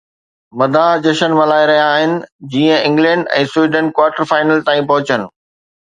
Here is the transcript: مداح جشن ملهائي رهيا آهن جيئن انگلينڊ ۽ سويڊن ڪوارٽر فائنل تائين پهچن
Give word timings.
مداح 0.59 0.91
جشن 1.05 1.31
ملهائي 1.41 1.67
رهيا 1.71 1.85
آهن 1.97 2.15
جيئن 2.55 2.81
انگلينڊ 2.81 3.31
۽ 3.45 3.47
سويڊن 3.55 3.95
ڪوارٽر 4.01 4.31
فائنل 4.35 4.69
تائين 4.71 4.93
پهچن 4.95 5.33